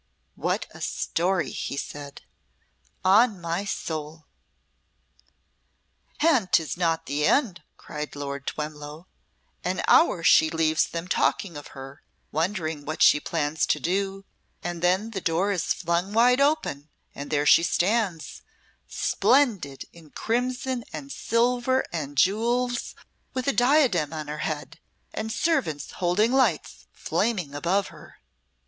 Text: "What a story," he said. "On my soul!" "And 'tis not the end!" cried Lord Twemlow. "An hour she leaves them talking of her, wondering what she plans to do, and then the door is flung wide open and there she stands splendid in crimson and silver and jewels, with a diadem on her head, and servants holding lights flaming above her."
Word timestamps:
"What 0.33 0.65
a 0.71 0.81
story," 0.81 1.51
he 1.51 1.77
said. 1.77 2.23
"On 3.05 3.39
my 3.39 3.65
soul!" 3.65 4.25
"And 6.19 6.51
'tis 6.51 6.75
not 6.75 7.05
the 7.05 7.27
end!" 7.27 7.61
cried 7.77 8.15
Lord 8.15 8.47
Twemlow. 8.47 9.05
"An 9.63 9.83
hour 9.87 10.23
she 10.23 10.49
leaves 10.49 10.87
them 10.87 11.07
talking 11.07 11.55
of 11.55 11.67
her, 11.77 12.01
wondering 12.31 12.83
what 12.83 13.03
she 13.03 13.19
plans 13.19 13.67
to 13.67 13.79
do, 13.79 14.25
and 14.63 14.81
then 14.81 15.11
the 15.11 15.21
door 15.21 15.51
is 15.51 15.71
flung 15.71 16.13
wide 16.13 16.41
open 16.41 16.89
and 17.13 17.29
there 17.29 17.45
she 17.45 17.61
stands 17.61 18.41
splendid 18.87 19.85
in 19.93 20.09
crimson 20.09 20.83
and 20.91 21.11
silver 21.11 21.85
and 21.93 22.17
jewels, 22.17 22.95
with 23.35 23.45
a 23.47 23.53
diadem 23.53 24.13
on 24.13 24.27
her 24.29 24.39
head, 24.39 24.79
and 25.13 25.31
servants 25.31 25.91
holding 25.91 26.31
lights 26.31 26.87
flaming 26.91 27.53
above 27.53 27.89
her." 27.89 28.17